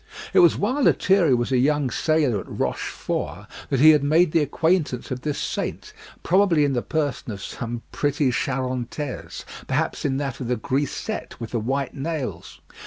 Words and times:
It 0.33 0.39
was 0.39 0.57
while 0.57 0.81
Lethierry 0.81 1.35
was 1.35 1.51
a 1.51 1.59
young 1.59 1.91
sailor 1.91 2.39
at 2.39 2.49
Rochefort 2.49 3.45
that 3.69 3.79
he 3.81 3.91
had 3.91 4.01
made 4.03 4.31
the 4.31 4.39
acquaintance 4.41 5.11
of 5.11 5.21
this 5.21 5.37
saint, 5.37 5.93
probably 6.23 6.65
in 6.65 6.73
the 6.73 6.81
person 6.81 7.31
of 7.31 7.39
some 7.43 7.83
pretty 7.91 8.31
Charantaise, 8.31 9.45
perhaps 9.67 10.03
in 10.03 10.17
that 10.17 10.39
of 10.39 10.47
the 10.47 10.55
grisette 10.57 11.39
with 11.39 11.51
the 11.51 11.59
white 11.59 11.93
nails. 11.93 12.61